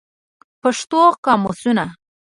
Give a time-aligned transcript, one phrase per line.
[0.61, 1.85] پښتو قاموسونه